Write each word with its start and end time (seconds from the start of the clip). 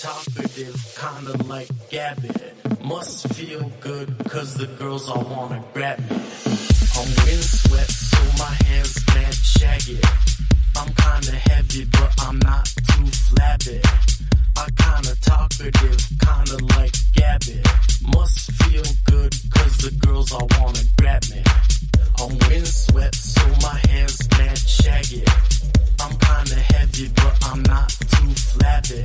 talkative, 0.00 0.96
kinda 0.96 1.36
like 1.44 1.68
Gabby. 1.90 2.30
Must 2.82 3.28
feel 3.34 3.70
good, 3.80 4.08
cause 4.30 4.54
the 4.54 4.66
girls 4.78 5.10
all 5.10 5.24
wanna 5.24 5.62
grab 5.74 5.98
me. 5.98 6.16
I'm 6.96 7.10
windswept, 7.24 7.92
so 7.92 8.20
my 8.38 8.54
hair's 8.64 8.96
mad 9.14 9.34
shaggy. 9.34 10.00
I'm 10.74 10.90
kinda 11.04 11.36
heavy, 11.50 11.84
but 11.84 12.12
I'm 12.18 12.38
not 12.38 12.64
too 12.88 13.06
flabby. 13.28 13.78
I 14.56 14.66
kinda 14.84 15.14
talkative, 15.20 16.00
kinda 16.26 16.56
like 16.76 16.94
Gabby. 17.12 17.60
Must 18.16 18.52
feel 18.62 18.88
good, 19.04 19.32
cause 19.54 19.76
the 19.84 19.90
girls 20.06 20.32
all 20.32 20.48
wanna 20.58 20.84
grab 20.96 21.22
me. 21.28 21.42
I'm 22.18 22.38
windswept, 22.48 23.16
so 23.16 23.42
my 23.60 23.78
hair's 23.90 24.18
mad 24.38 24.58
shaggy. 24.58 25.24
I'm 26.00 26.16
kinda 26.16 26.58
heavy, 26.72 27.08
but 27.08 27.36
I'm 27.44 27.62
not 27.64 27.90
too 27.90 28.32
flabby. 28.48 29.04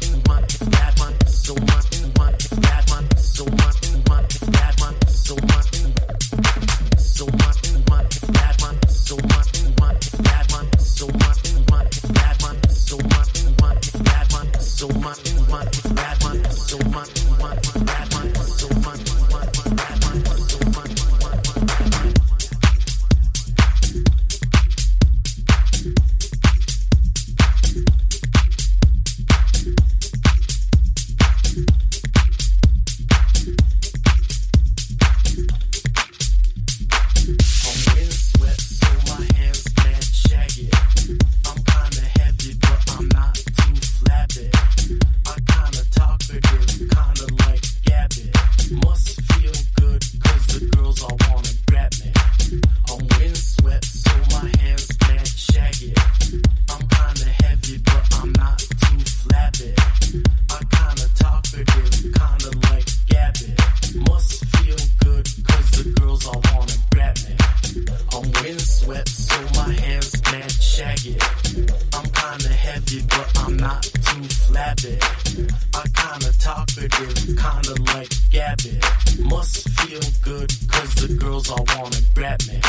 like 77.93 78.09
Gabby. 78.31 78.79
Must 79.19 79.69
feel 79.79 80.01
good, 80.21 80.49
cause 80.67 80.95
the 80.95 81.13
girls 81.19 81.49
all 81.49 81.65
wanna 81.75 82.01
grab 82.15 82.39
me. 82.47 82.59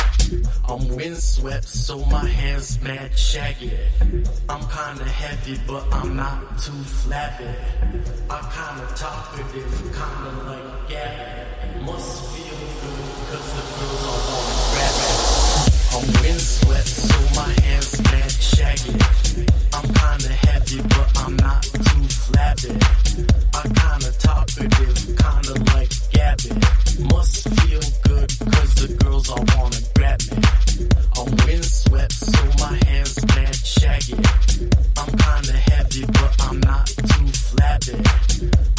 I'm 0.67 0.87
windswept, 0.95 1.67
so 1.67 2.03
my 2.05 2.27
hair's 2.27 2.81
mad 2.81 3.17
shaggy. 3.17 3.71
I'm 4.49 4.63
kinda 4.77 5.05
heavy, 5.05 5.59
but 5.67 5.83
I'm 5.91 6.15
not 6.15 6.59
too 6.59 6.83
flabby. 7.01 7.49
I 8.29 8.39
kinda 8.57 8.87
talkative, 8.95 9.73
kinda 9.99 10.31
like 10.49 10.89
Gabby. 10.89 11.85
Must 11.85 12.11
feel 12.33 12.59
good, 12.81 13.13
cause 13.29 13.49
the 13.57 13.63
girls 13.77 14.03
all 14.09 14.21
wanna 14.29 14.55
grab 14.73 14.95
me. 15.01 15.11
I'm 15.93 16.05
windswept, 16.23 16.87
so 16.87 17.17
my 17.35 17.51
hair's 17.61 18.02
shaggy. 18.55 18.93
I'm 19.73 19.87
kinda 20.01 20.31
heavy, 20.45 20.81
but 20.93 21.09
I'm 21.23 21.35
not 21.37 21.63
too 21.63 22.03
flabby. 22.23 22.71
I 23.59 23.63
kinda 23.81 24.11
talkative, 24.25 24.97
kinda 25.23 25.53
like 25.73 25.91
Gabby. 26.13 26.51
Must 27.11 27.35
feel 27.57 27.83
good, 28.07 28.29
cause 28.53 28.71
the 28.81 28.87
girls 29.01 29.29
all 29.29 29.43
wanna 29.55 29.81
grab 29.95 30.19
me. 30.29 30.37
I'm 31.17 31.29
windswept, 31.45 32.13
so 32.13 32.41
my 32.63 32.73
hair's 32.87 33.17
mad 33.35 33.55
shaggy. 33.55 34.19
I'm 34.99 35.11
kinda 35.25 35.55
heavy, 35.71 36.05
but 36.05 36.31
I'm 36.47 36.59
not 36.59 36.85
too 36.87 37.27
flabby. 37.47 37.95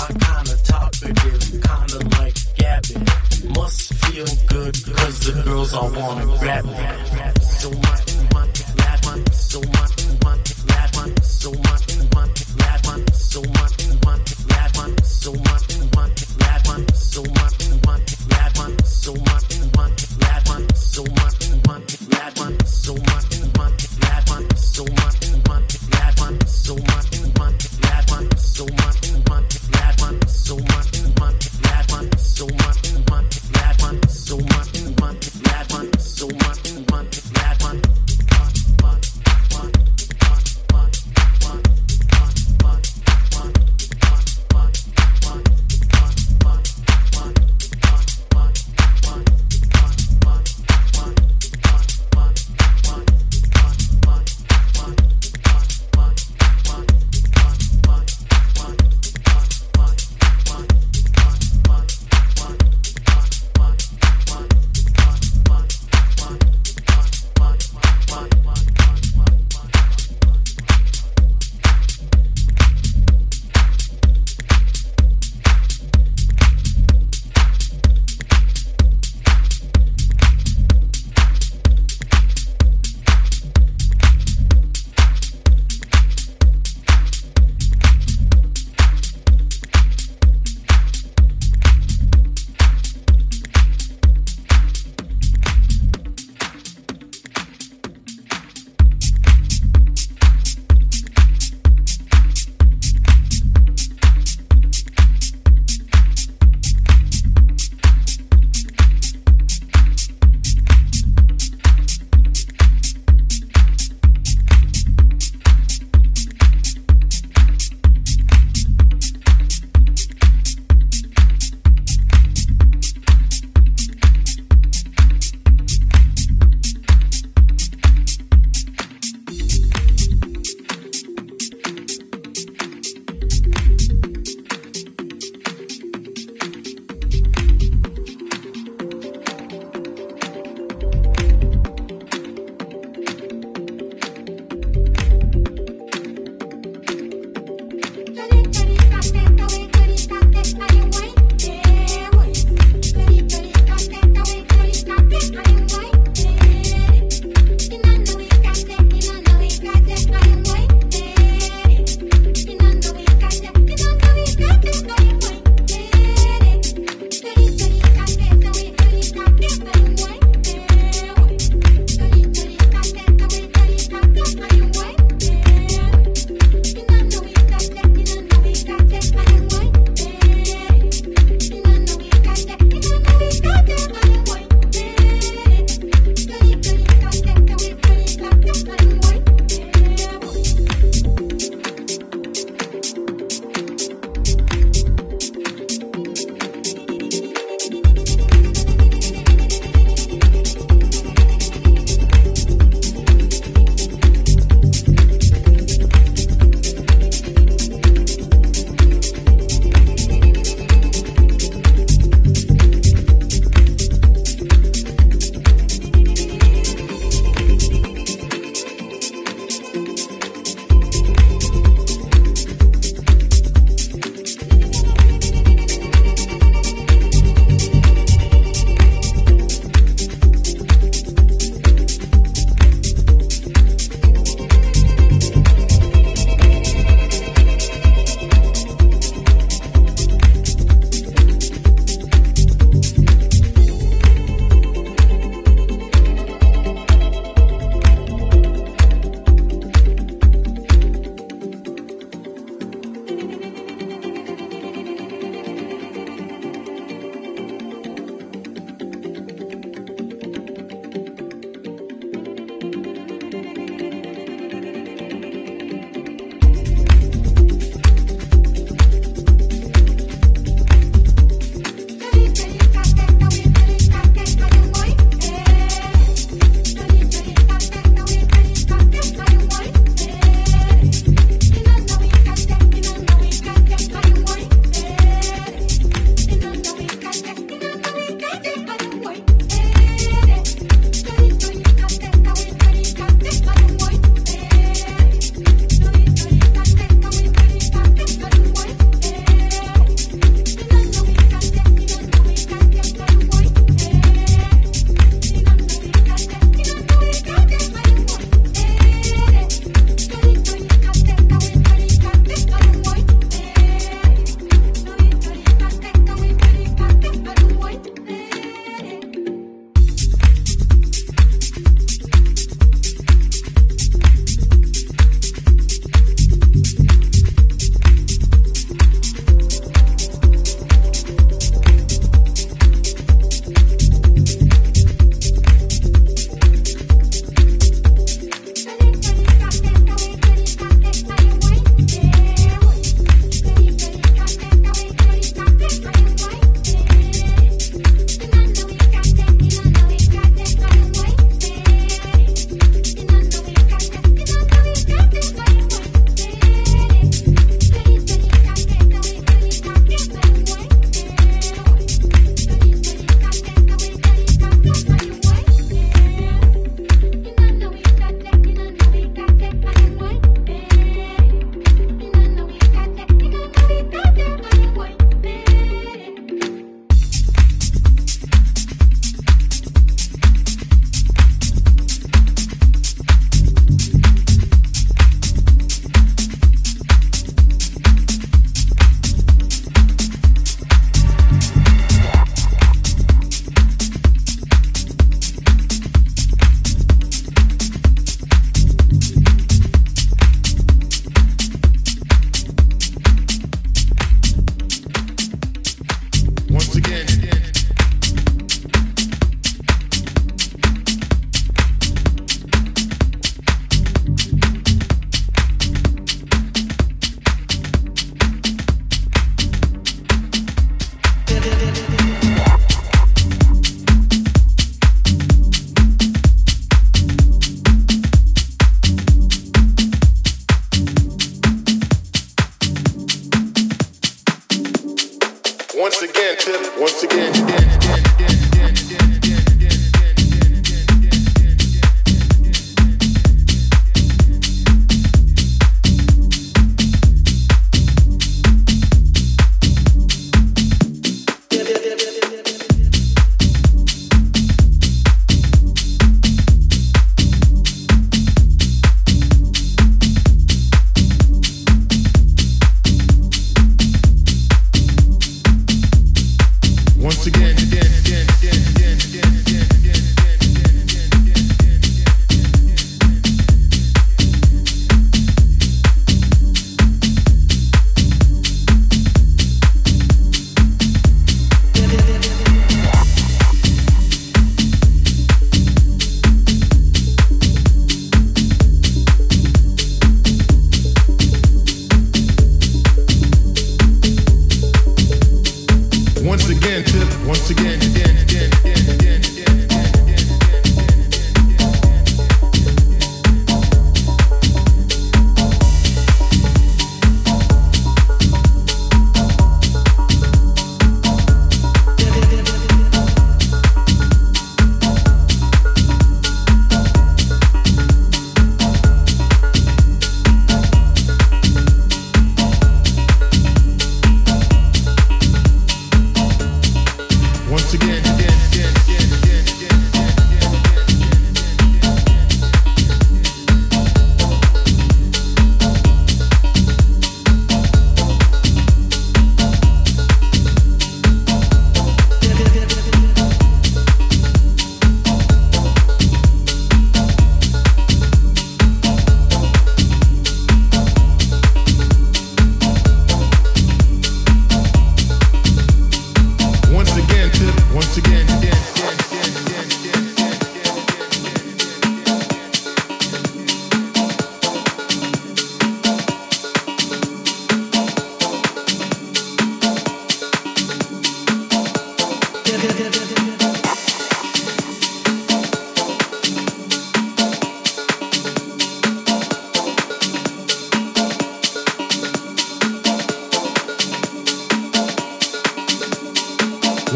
I 0.05 0.07
kinda 0.27 0.57
talkative, 0.73 1.43
kinda 1.69 1.99
like 2.19 2.37
Gabby. 2.61 2.97
Must 3.57 3.95
feel 4.03 4.31
good, 4.53 4.75
the 4.75 5.43
girls 5.45 5.73
all 5.75 5.91
wanna 5.91 6.27
grab 6.39 6.65
me. 6.65 8.04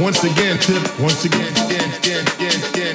Once 0.01 0.23
again, 0.23 0.57
tip. 0.59 1.01
Once 1.01 1.25
again, 1.25 1.53
again, 1.67 1.91
again, 1.99 2.25
again, 2.37 2.71
again. 2.71 2.88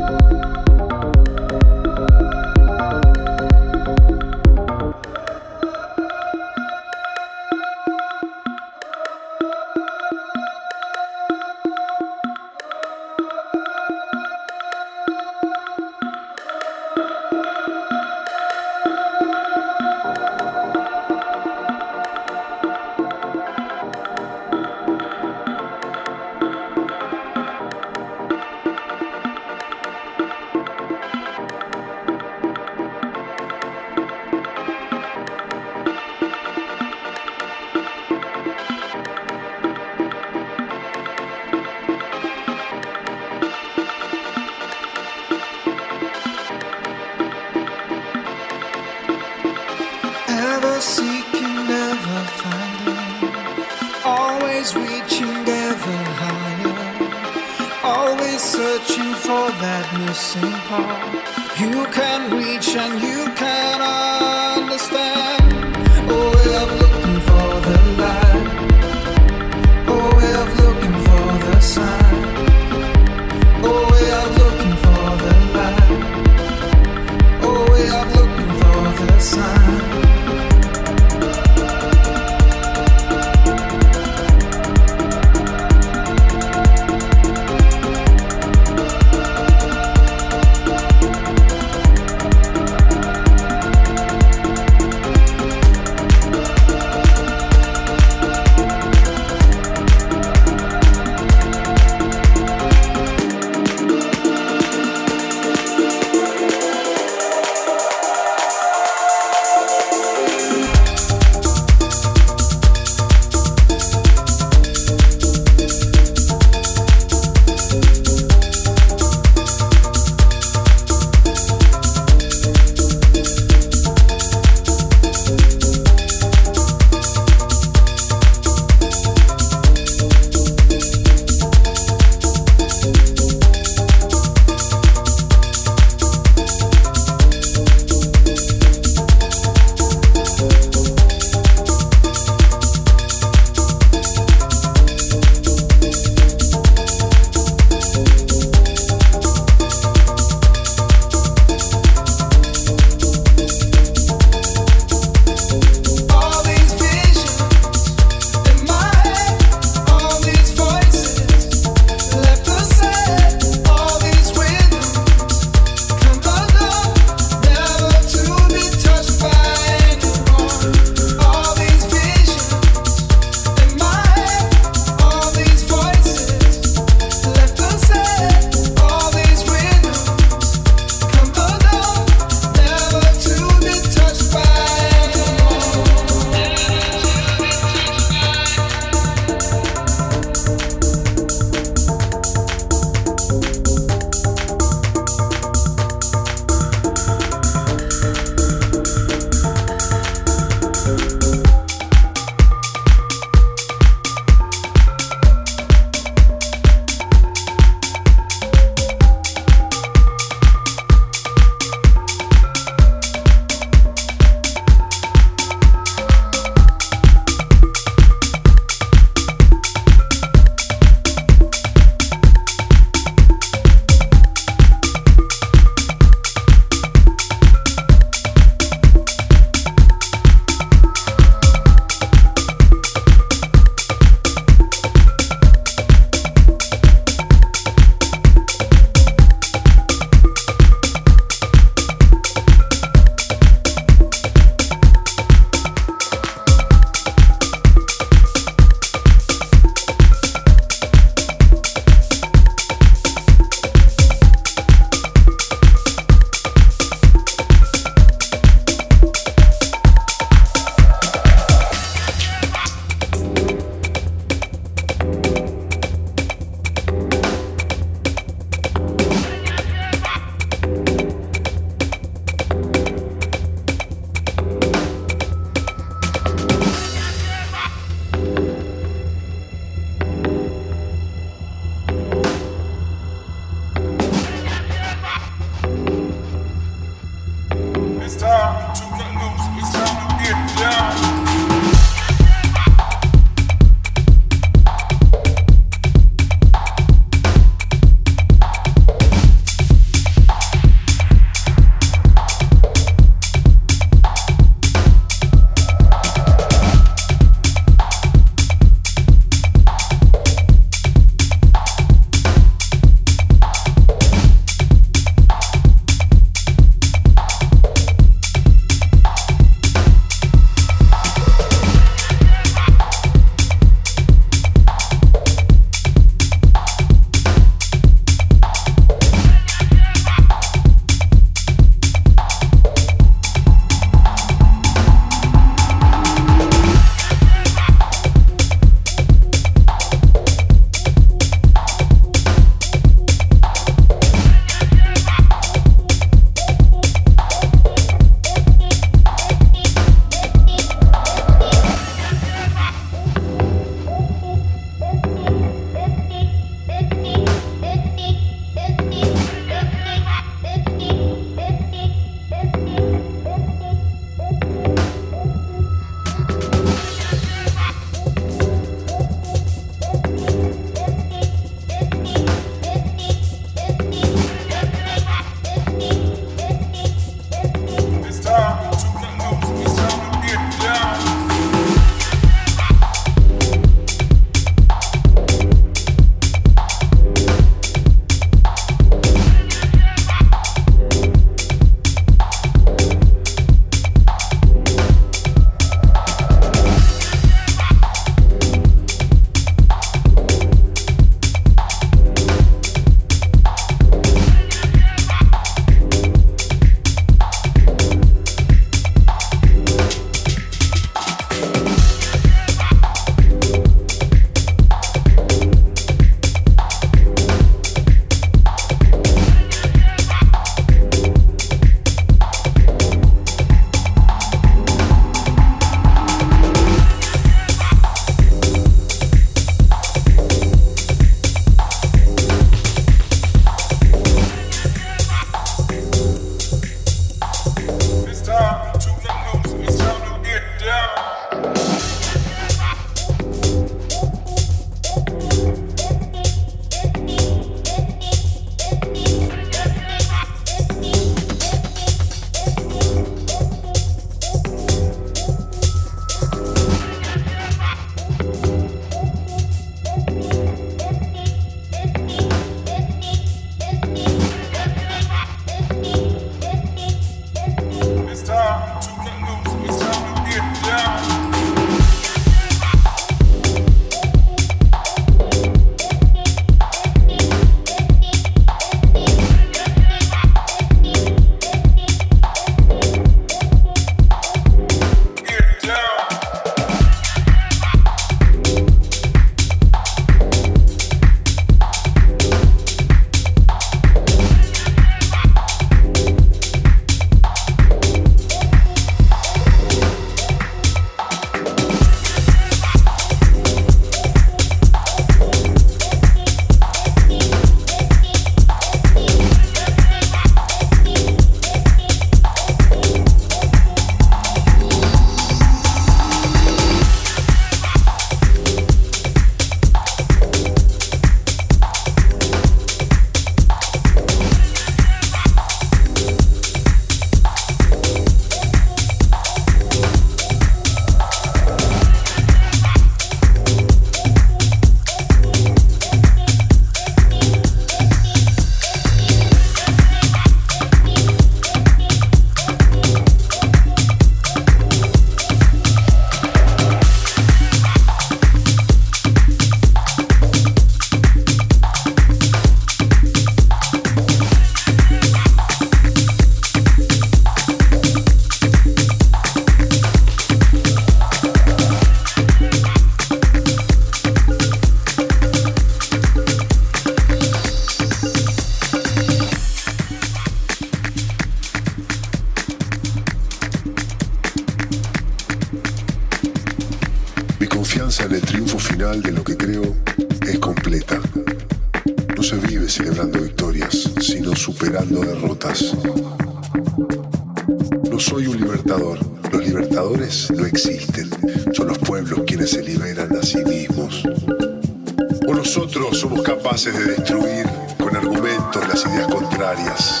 las 598.76 598.92
ideas 598.92 599.06
contrarias 599.06 600.00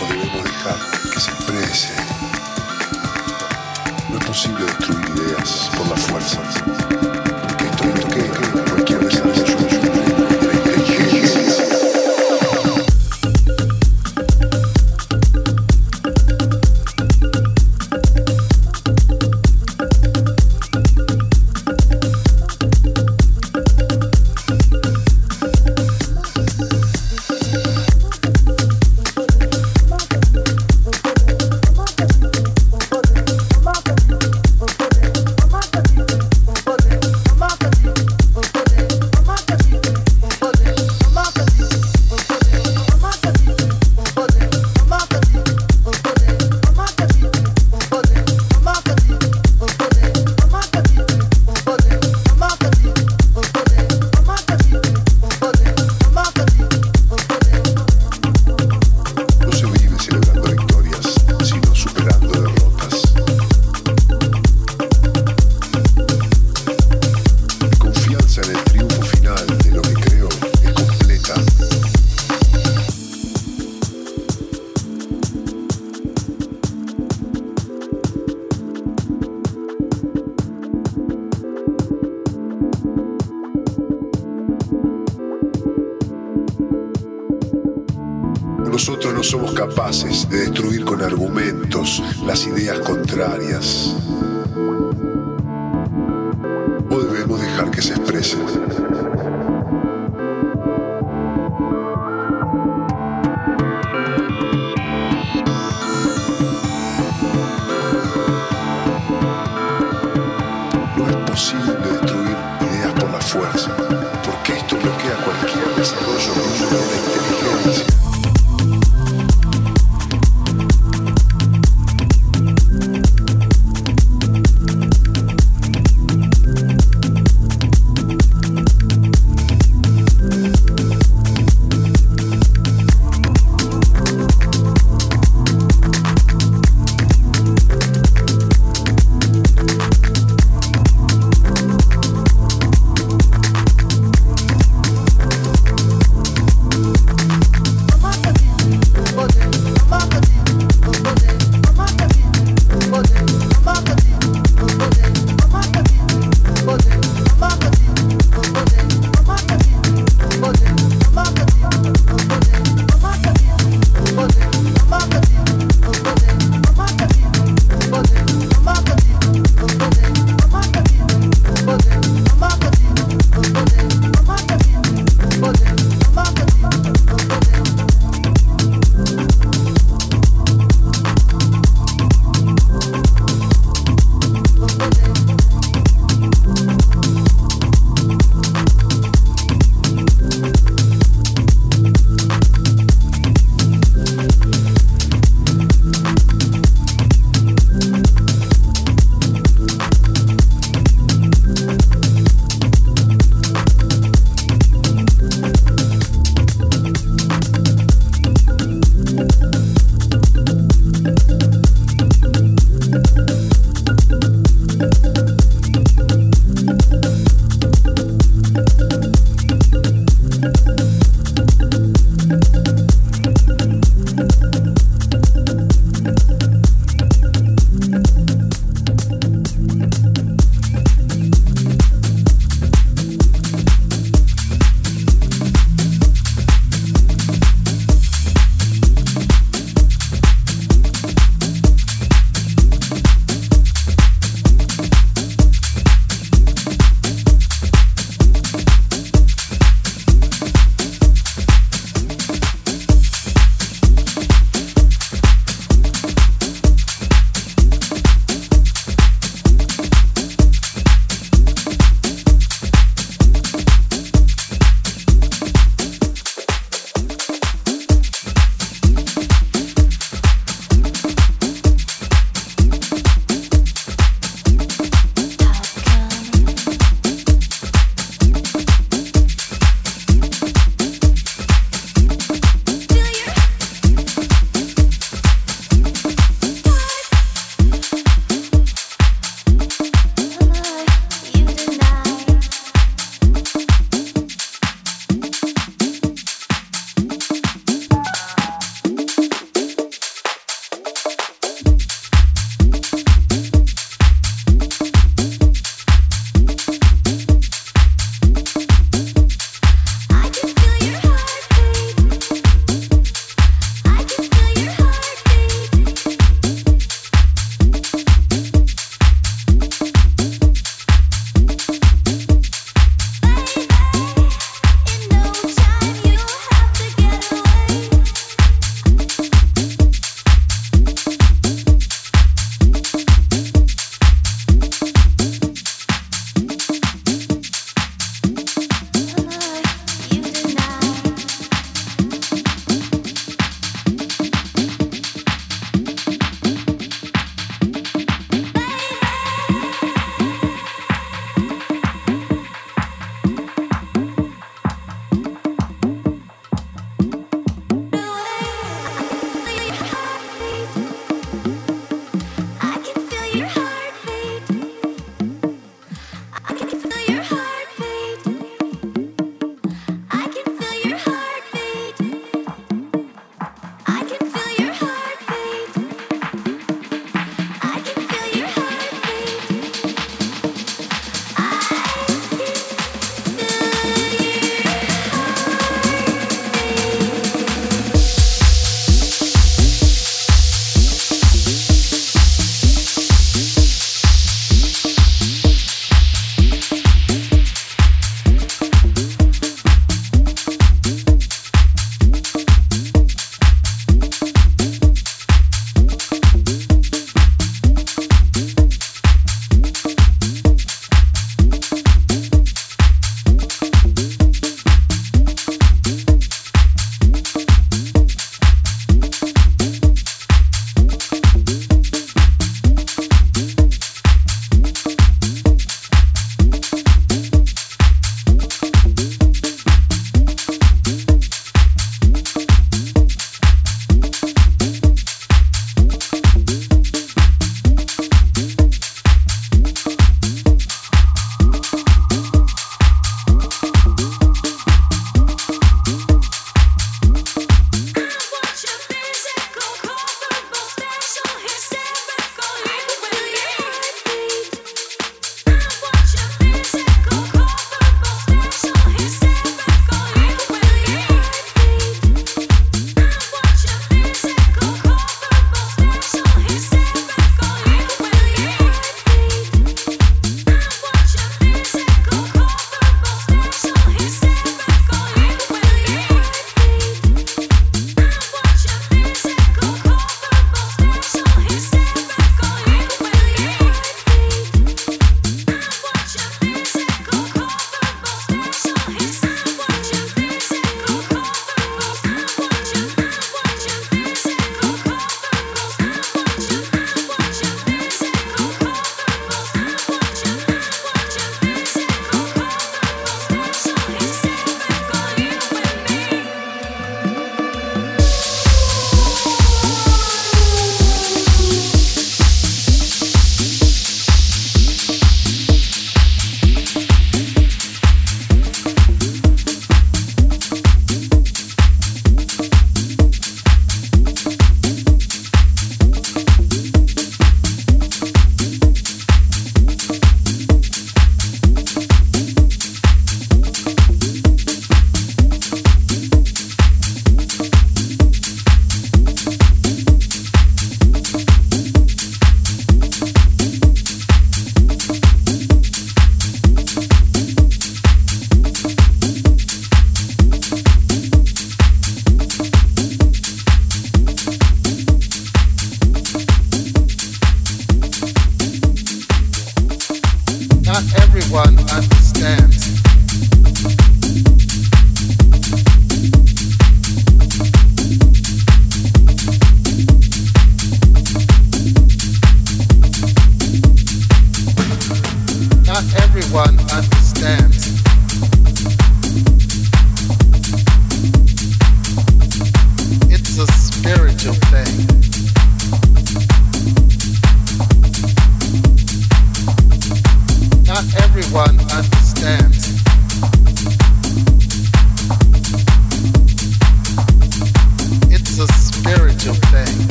o 0.00 0.06
debemos 0.06 0.44
dejar 0.44 0.76
que 1.14 1.20
se 1.20 1.30
expresen. 1.30 1.96
No 4.10 4.18
es 4.18 4.24
posible 4.26 4.66
destruir 4.66 5.08
ideas 5.16 5.70
por 5.74 5.88
la 5.88 5.96
fuerza. 5.96 7.01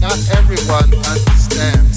Not 0.00 0.18
everyone 0.36 0.92
understands. 1.06 1.93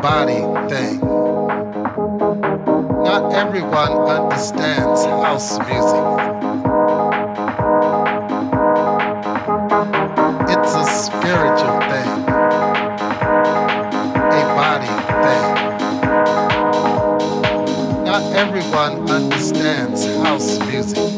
body 0.00 0.40
thing. 0.68 1.00
Not 3.04 3.32
everyone 3.34 3.92
understands 4.08 5.04
house 5.04 5.58
music. 5.58 6.04
It's 10.50 10.74
a 10.74 10.84
spiritual 10.84 11.80
thing, 11.90 12.10
a 14.30 14.42
body 14.58 14.94
thing. 15.22 15.46
Not 18.04 18.22
everyone 18.34 19.10
understands 19.10 20.06
house 20.22 20.58
music. 20.66 21.13